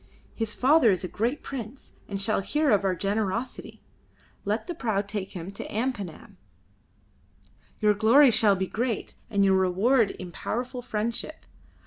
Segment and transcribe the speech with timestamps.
[0.33, 3.83] His father is a great prince, and shall hear of our generosity.
[4.45, 6.37] Let the prau take him to Ampanam.
[7.81, 11.45] Your glory shall be great, and your reward in powerful friendship.